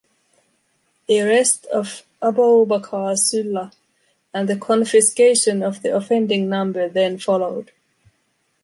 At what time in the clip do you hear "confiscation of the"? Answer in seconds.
4.57-5.95